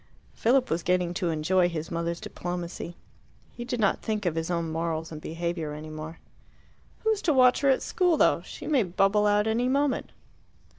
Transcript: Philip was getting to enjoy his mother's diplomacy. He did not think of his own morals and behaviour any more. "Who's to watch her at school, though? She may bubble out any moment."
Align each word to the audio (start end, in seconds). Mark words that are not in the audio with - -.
Philip 0.33 0.71
was 0.71 0.81
getting 0.81 1.13
to 1.13 1.29
enjoy 1.29 1.69
his 1.69 1.91
mother's 1.91 2.19
diplomacy. 2.19 2.97
He 3.51 3.63
did 3.63 3.79
not 3.79 4.01
think 4.01 4.25
of 4.25 4.33
his 4.33 4.49
own 4.49 4.71
morals 4.71 5.11
and 5.11 5.21
behaviour 5.21 5.73
any 5.73 5.91
more. 5.91 6.17
"Who's 7.03 7.21
to 7.21 7.33
watch 7.33 7.61
her 7.61 7.69
at 7.69 7.83
school, 7.83 8.17
though? 8.17 8.41
She 8.43 8.65
may 8.65 8.81
bubble 8.81 9.27
out 9.27 9.45
any 9.45 9.69
moment." 9.69 10.11